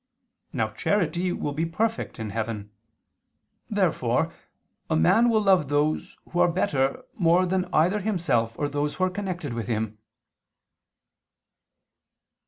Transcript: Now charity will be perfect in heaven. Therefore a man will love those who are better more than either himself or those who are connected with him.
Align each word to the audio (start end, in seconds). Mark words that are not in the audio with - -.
Now 0.51 0.69
charity 0.71 1.31
will 1.31 1.53
be 1.53 1.63
perfect 1.63 2.17
in 2.17 2.31
heaven. 2.31 2.71
Therefore 3.69 4.33
a 4.89 4.95
man 4.95 5.29
will 5.29 5.43
love 5.43 5.69
those 5.69 6.17
who 6.31 6.39
are 6.39 6.51
better 6.51 7.03
more 7.13 7.45
than 7.45 7.65
either 7.71 7.99
himself 7.99 8.57
or 8.57 8.67
those 8.67 8.95
who 8.95 9.03
are 9.03 9.11
connected 9.11 9.53
with 9.53 9.67
him. 9.67 9.99